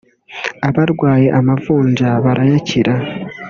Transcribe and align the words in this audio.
abarwaye 0.67 1.27
amavunja 1.39 2.07
barayakira 2.23 2.93